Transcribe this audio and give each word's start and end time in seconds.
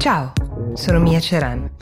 Ciao, 0.00 0.32
sono 0.76 0.98
Mia 0.98 1.20
Ceran. 1.20 1.72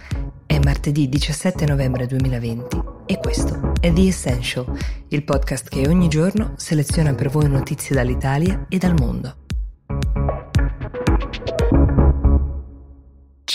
È 0.45 0.59
martedì 0.59 1.09
17 1.09 1.65
novembre 1.67 2.09
2020 2.09 2.83
e 3.07 3.17
questo 3.19 3.75
è 3.81 3.93
The 3.93 4.09
Essential, 4.09 4.77
il 5.11 5.23
podcast 5.23 5.69
che 5.69 5.87
ogni 5.87 6.09
giorno 6.09 6.55
seleziona 6.57 7.15
per 7.15 7.29
voi 7.29 7.49
notizie 7.49 7.95
dall'Italia 7.95 8.67
e 8.69 8.79
dal 8.79 8.95
mondo. 8.99 9.47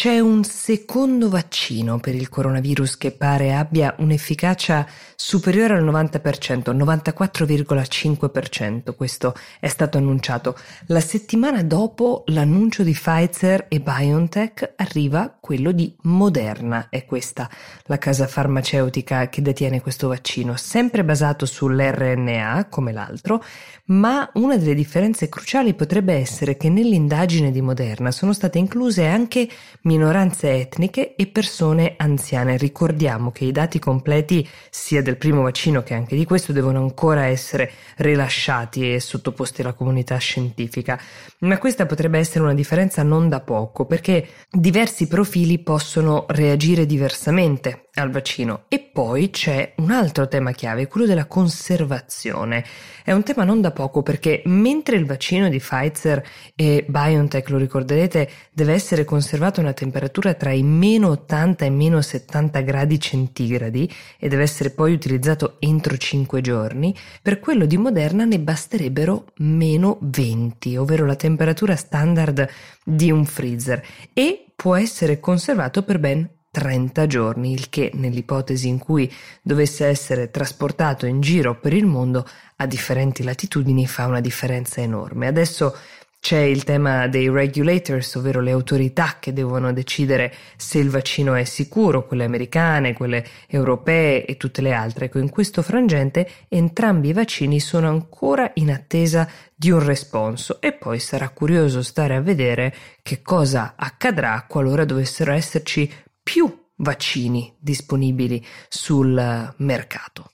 C'è 0.03 0.19
un 0.19 0.43
secondo 0.43 1.29
vaccino 1.29 1.97
per 1.97 2.13
il 2.13 2.27
coronavirus 2.27 2.97
che 2.97 3.11
pare 3.11 3.53
abbia 3.53 3.95
un'efficacia 3.99 4.85
superiore 5.15 5.75
al 5.75 5.85
90%, 5.85 6.75
94,5%, 6.75 8.95
questo 8.97 9.33
è 9.61 9.69
stato 9.69 9.97
annunciato. 9.97 10.57
La 10.87 10.99
settimana 10.99 11.63
dopo 11.63 12.23
l'annuncio 12.25 12.83
di 12.83 12.91
Pfizer 12.91 13.67
e 13.69 13.79
BioNTech 13.79 14.73
arriva 14.75 15.37
quello 15.39 15.71
di 15.71 15.95
Moderna, 16.01 16.87
è 16.89 17.05
questa 17.05 17.49
la 17.85 17.97
casa 17.97 18.27
farmaceutica 18.27 19.29
che 19.29 19.41
detiene 19.41 19.79
questo 19.79 20.09
vaccino, 20.09 20.57
sempre 20.57 21.05
basato 21.05 21.45
sull'RNA 21.45 22.67
come 22.69 22.91
l'altro, 22.91 23.41
ma 23.85 24.29
una 24.33 24.57
delle 24.57 24.75
differenze 24.75 25.29
cruciali 25.29 25.73
potrebbe 25.73 26.13
essere 26.13 26.57
che 26.57 26.67
nell'indagine 26.67 27.51
di 27.51 27.61
Moderna 27.61 28.11
sono 28.11 28.33
state 28.33 28.57
incluse 28.57 29.05
anche 29.05 29.47
minoranze 29.93 30.51
etniche 30.53 31.13
e 31.15 31.27
persone 31.27 31.93
anziane. 31.97 32.57
Ricordiamo 32.57 33.31
che 33.31 33.45
i 33.45 33.51
dati 33.51 33.77
completi 33.77 34.47
sia 34.71 35.03
del 35.03 35.17
primo 35.17 35.43
vaccino 35.43 35.83
che 35.83 35.93
anche 35.93 36.15
di 36.15 36.25
questo 36.25 36.51
devono 36.51 36.79
ancora 36.79 37.25
essere 37.25 37.71
rilasciati 37.97 38.91
e 38.91 38.99
sottoposti 38.99 39.61
alla 39.61 39.73
comunità 39.73 40.17
scientifica, 40.17 40.99
ma 41.39 41.59
questa 41.59 41.85
potrebbe 41.85 42.17
essere 42.17 42.43
una 42.43 42.55
differenza 42.55 43.03
non 43.03 43.29
da 43.29 43.39
poco 43.41 43.85
perché 43.85 44.27
diversi 44.49 45.07
profili 45.07 45.59
possono 45.59 46.25
reagire 46.29 46.87
diversamente 46.87 47.89
al 47.95 48.09
vaccino. 48.09 48.63
E 48.69 48.79
poi 48.79 49.29
c'è 49.29 49.73
un 49.77 49.91
altro 49.91 50.27
tema 50.27 50.51
chiave, 50.51 50.87
quello 50.87 51.05
della 51.05 51.25
conservazione. 51.25 52.65
È 53.03 53.11
un 53.11 53.23
tema 53.23 53.43
non 53.43 53.61
da 53.61 53.71
poco 53.71 54.01
perché 54.01 54.41
mentre 54.45 54.95
il 54.95 55.05
vaccino 55.05 55.49
di 55.49 55.59
Pfizer 55.59 56.23
e 56.55 56.85
BioNTech, 56.87 57.49
lo 57.49 57.57
ricorderete, 57.57 58.29
deve 58.51 58.73
essere 58.73 59.03
conservato 59.03 59.59
una 59.59 59.73
temperatura 59.83 60.33
tra 60.33 60.51
i 60.51 60.63
meno 60.63 61.09
80 61.09 61.65
e 61.65 61.69
meno 61.69 62.01
70 62.01 62.61
gradi 62.61 62.99
centigradi 62.99 63.91
e 64.17 64.29
deve 64.29 64.43
essere 64.43 64.69
poi 64.69 64.93
utilizzato 64.93 65.57
entro 65.59 65.97
5 65.97 66.39
giorni, 66.39 66.95
per 67.21 67.39
quello 67.39 67.65
di 67.65 67.77
Moderna 67.77 68.23
ne 68.23 68.39
basterebbero 68.39 69.25
meno 69.37 69.97
20, 70.01 70.77
ovvero 70.77 71.05
la 71.05 71.15
temperatura 71.15 71.75
standard 71.75 72.47
di 72.83 73.11
un 73.11 73.25
freezer 73.25 73.83
e 74.13 74.45
può 74.55 74.75
essere 74.75 75.19
conservato 75.19 75.83
per 75.83 75.99
ben 75.99 76.29
30 76.49 77.07
giorni, 77.07 77.51
il 77.51 77.67
che 77.67 77.91
nell'ipotesi 77.95 78.67
in 78.67 78.77
cui 78.77 79.11
dovesse 79.41 79.87
essere 79.87 80.29
trasportato 80.29 81.07
in 81.07 81.19
giro 81.19 81.59
per 81.59 81.73
il 81.73 81.87
mondo 81.87 82.25
a 82.57 82.67
differenti 82.67 83.23
latitudini 83.23 83.87
fa 83.87 84.05
una 84.05 84.21
differenza 84.21 84.79
enorme. 84.79 85.27
Adesso 85.27 85.75
c'è 86.23 86.39
il 86.39 86.63
tema 86.63 87.09
dei 87.09 87.27
regulators, 87.29 88.15
ovvero 88.15 88.39
le 88.39 88.51
autorità 88.51 89.17
che 89.19 89.33
devono 89.33 89.73
decidere 89.73 90.33
se 90.55 90.77
il 90.77 90.89
vaccino 90.89 91.33
è 91.33 91.43
sicuro, 91.43 92.07
quelle 92.07 92.23
americane, 92.23 92.93
quelle 92.93 93.25
europee 93.45 94.23
e 94.23 94.37
tutte 94.37 94.61
le 94.61 94.71
altre. 94.71 95.07
Ecco, 95.07 95.19
in 95.19 95.29
questo 95.29 95.61
frangente 95.61 96.25
entrambi 96.47 97.09
i 97.09 97.13
vaccini 97.13 97.59
sono 97.59 97.89
ancora 97.89 98.49
in 98.53 98.71
attesa 98.71 99.29
di 99.53 99.69
un 99.69 99.83
responso 99.83 100.61
e 100.61 100.71
poi 100.71 100.99
sarà 100.99 101.27
curioso 101.27 101.81
stare 101.81 102.15
a 102.15 102.21
vedere 102.21 102.73
che 103.01 103.21
cosa 103.21 103.73
accadrà 103.75 104.45
qualora 104.47 104.85
dovessero 104.85 105.33
esserci 105.33 105.91
più 106.23 106.67
vaccini 106.77 107.53
disponibili 107.59 108.41
sul 108.69 109.53
mercato. 109.57 110.31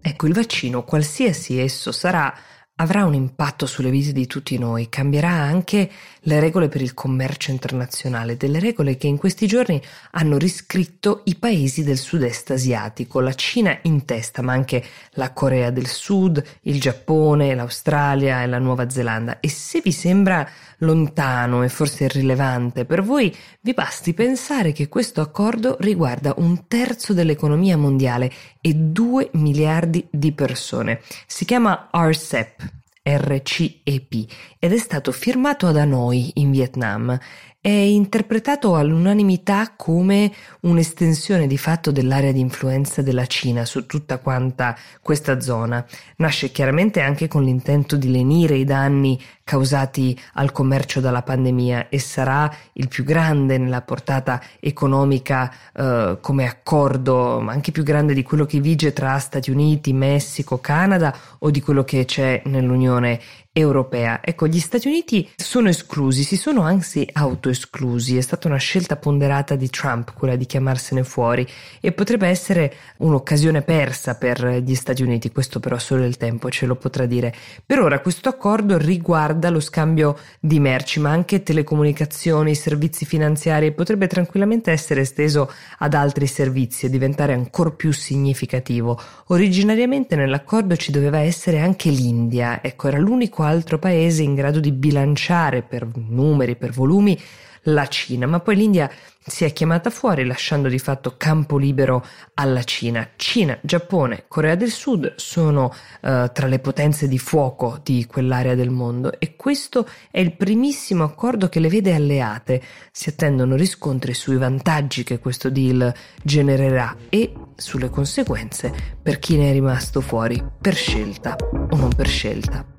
Ecco, 0.00 0.26
il 0.26 0.32
vaccino, 0.32 0.82
qualsiasi 0.82 1.60
esso 1.60 1.92
sarà, 1.92 2.34
avrà 2.80 3.04
un 3.04 3.14
impatto 3.14 3.66
sulle 3.66 3.90
vite 3.90 4.12
di 4.12 4.26
tutti 4.26 4.58
noi, 4.58 4.88
cambierà 4.88 5.30
anche 5.30 5.90
le 6.22 6.40
regole 6.40 6.68
per 6.68 6.82
il 6.82 6.94
commercio 6.94 7.50
internazionale, 7.50 8.36
delle 8.36 8.60
regole 8.60 8.96
che 8.96 9.06
in 9.06 9.16
questi 9.16 9.46
giorni 9.46 9.80
hanno 10.12 10.36
riscritto 10.36 11.22
i 11.24 11.36
paesi 11.36 11.82
del 11.82 11.96
sud-est 11.96 12.50
asiatico, 12.50 13.20
la 13.20 13.34
Cina 13.34 13.76
in 13.82 14.04
testa, 14.04 14.42
ma 14.42 14.52
anche 14.52 14.84
la 15.12 15.32
Corea 15.32 15.70
del 15.70 15.86
Sud, 15.86 16.42
il 16.62 16.80
Giappone, 16.80 17.54
l'Australia 17.54 18.42
e 18.42 18.46
la 18.46 18.58
Nuova 18.58 18.88
Zelanda. 18.90 19.40
E 19.40 19.48
se 19.48 19.80
vi 19.80 19.92
sembra 19.92 20.48
lontano 20.78 21.64
e 21.64 21.68
forse 21.68 22.04
irrilevante 22.04 22.84
per 22.84 23.02
voi, 23.02 23.34
vi 23.60 23.72
basti 23.72 24.14
pensare 24.14 24.72
che 24.72 24.88
questo 24.88 25.20
accordo 25.20 25.76
riguarda 25.80 26.34
un 26.36 26.66
terzo 26.68 27.12
dell'economia 27.12 27.76
mondiale 27.76 28.30
e 28.60 28.74
2 28.74 29.30
miliardi 29.32 30.06
di 30.10 30.32
persone. 30.32 31.00
Si 31.26 31.44
chiama 31.44 31.88
RCEP, 31.90 32.67
RCEP 33.08 34.30
ed 34.58 34.72
è 34.72 34.76
stato 34.76 35.12
firmato 35.12 35.66
ad 35.66 35.76
Hanoi 35.76 36.32
in 36.34 36.50
Vietnam 36.50 37.18
è 37.60 37.68
interpretato 37.70 38.76
all'unanimità 38.76 39.74
come 39.74 40.32
un'estensione 40.60 41.48
di 41.48 41.58
fatto 41.58 41.90
dell'area 41.90 42.30
di 42.30 42.38
influenza 42.38 43.02
della 43.02 43.26
Cina 43.26 43.64
su 43.64 43.84
tutta 43.84 44.18
quanta 44.18 44.76
questa 45.02 45.40
zona. 45.40 45.84
Nasce 46.18 46.52
chiaramente 46.52 47.00
anche 47.00 47.26
con 47.26 47.42
l'intento 47.42 47.96
di 47.96 48.12
lenire 48.12 48.54
i 48.56 48.64
danni 48.64 49.20
causati 49.42 50.18
al 50.34 50.52
commercio 50.52 51.00
dalla 51.00 51.22
pandemia 51.22 51.88
e 51.88 51.98
sarà 51.98 52.48
il 52.74 52.86
più 52.86 53.02
grande 53.02 53.58
nella 53.58 53.82
portata 53.82 54.40
economica 54.60 55.52
eh, 55.74 56.18
come 56.20 56.46
accordo, 56.46 57.38
anche 57.38 57.72
più 57.72 57.82
grande 57.82 58.14
di 58.14 58.22
quello 58.22 58.46
che 58.46 58.60
vige 58.60 58.92
tra 58.92 59.18
Stati 59.18 59.50
Uniti, 59.50 59.92
Messico, 59.92 60.58
Canada 60.58 61.12
o 61.40 61.50
di 61.50 61.60
quello 61.60 61.82
che 61.82 62.04
c'è 62.04 62.42
nell'Unione 62.44 63.20
europea. 63.58 64.20
Ecco, 64.22 64.46
gli 64.46 64.60
Stati 64.60 64.86
Uniti 64.86 65.28
sono 65.34 65.68
esclusi, 65.68 66.22
si 66.22 66.36
sono 66.36 66.62
anzi 66.62 67.08
autoesclusi, 67.12 68.16
è 68.16 68.20
stata 68.20 68.46
una 68.46 68.56
scelta 68.56 68.96
ponderata 68.96 69.56
di 69.56 69.68
Trump 69.68 70.12
quella 70.14 70.36
di 70.36 70.46
chiamarsene 70.46 71.02
fuori 71.02 71.46
e 71.80 71.92
potrebbe 71.92 72.28
essere 72.28 72.72
un'occasione 72.98 73.62
persa 73.62 74.16
per 74.16 74.62
gli 74.64 74.74
Stati 74.74 75.02
Uniti, 75.02 75.32
questo 75.32 75.58
però 75.58 75.76
solo 75.78 76.04
il 76.04 76.16
tempo 76.16 76.50
ce 76.50 76.66
lo 76.66 76.76
potrà 76.76 77.06
dire. 77.06 77.34
Per 77.66 77.80
ora 77.80 78.00
questo 78.00 78.28
accordo 78.28 78.78
riguarda 78.78 79.50
lo 79.50 79.60
scambio 79.60 80.16
di 80.38 80.60
merci, 80.60 81.00
ma 81.00 81.10
anche 81.10 81.42
telecomunicazioni, 81.42 82.54
servizi 82.54 83.04
finanziari 83.04 83.66
e 83.66 83.72
potrebbe 83.72 84.06
tranquillamente 84.06 84.70
essere 84.70 85.00
esteso 85.00 85.50
ad 85.78 85.94
altri 85.94 86.26
servizi 86.26 86.86
e 86.86 86.90
diventare 86.90 87.32
ancora 87.32 87.70
più 87.70 87.92
significativo. 87.92 89.00
Originariamente 89.26 90.14
nell'accordo 90.14 90.76
ci 90.76 90.92
doveva 90.92 91.18
essere 91.18 91.58
anche 91.58 91.90
l'India, 91.90 92.62
ecco, 92.62 92.86
era 92.88 92.98
l'unico 92.98 93.46
altro 93.48 93.78
paese 93.78 94.22
in 94.22 94.34
grado 94.34 94.60
di 94.60 94.72
bilanciare 94.72 95.62
per 95.62 95.88
numeri, 95.94 96.56
per 96.56 96.70
volumi 96.70 97.18
la 97.62 97.86
Cina, 97.86 98.26
ma 98.26 98.40
poi 98.40 98.56
l'India 98.56 98.90
si 99.28 99.44
è 99.44 99.52
chiamata 99.52 99.90
fuori 99.90 100.24
lasciando 100.24 100.68
di 100.68 100.78
fatto 100.78 101.14
campo 101.16 101.58
libero 101.58 102.04
alla 102.34 102.62
Cina. 102.62 103.10
Cina, 103.16 103.58
Giappone, 103.60 104.24
Corea 104.26 104.54
del 104.54 104.70
Sud 104.70 105.14
sono 105.16 105.66
uh, 105.66 106.30
tra 106.32 106.46
le 106.46 106.58
potenze 106.60 107.08
di 107.08 107.18
fuoco 107.18 107.78
di 107.82 108.06
quell'area 108.06 108.54
del 108.54 108.70
mondo 108.70 109.18
e 109.18 109.36
questo 109.36 109.86
è 110.10 110.20
il 110.20 110.34
primissimo 110.34 111.04
accordo 111.04 111.48
che 111.48 111.60
le 111.60 111.68
vede 111.68 111.94
alleate. 111.94 112.62
Si 112.90 113.10
attendono 113.10 113.54
riscontri 113.54 114.14
sui 114.14 114.36
vantaggi 114.36 115.04
che 115.04 115.18
questo 115.18 115.50
deal 115.50 115.92
genererà 116.22 116.96
e 117.10 117.32
sulle 117.54 117.90
conseguenze 117.90 118.72
per 119.02 119.18
chi 119.18 119.36
ne 119.36 119.50
è 119.50 119.52
rimasto 119.52 120.00
fuori 120.00 120.42
per 120.60 120.74
scelta 120.74 121.36
o 121.70 121.76
non 121.76 121.90
per 121.94 122.06
scelta. 122.06 122.77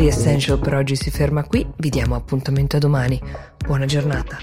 The 0.00 0.06
Essential 0.06 0.58
per 0.58 0.72
oggi 0.72 0.96
si 0.96 1.10
ferma 1.10 1.44
qui, 1.44 1.66
vi 1.76 1.90
diamo 1.90 2.14
appuntamento 2.14 2.76
a 2.76 2.78
domani. 2.78 3.20
Buona 3.58 3.84
giornata. 3.84 4.38